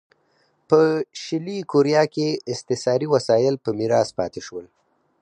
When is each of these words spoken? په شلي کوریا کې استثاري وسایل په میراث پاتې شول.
په 0.69 0.79
شلي 1.23 1.57
کوریا 1.71 2.03
کې 2.13 2.27
استثاري 2.53 3.07
وسایل 3.15 3.55
په 3.63 3.69
میراث 3.79 4.09
پاتې 4.19 4.41
شول. 4.47 4.65